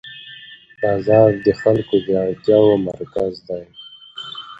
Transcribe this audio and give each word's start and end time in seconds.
بازار 0.81 1.29
د 1.45 1.47
خلکو 1.61 1.95
د 2.05 2.07
اړتیاوو 2.25 2.73
مرکز 2.87 3.33
دی 3.47 3.63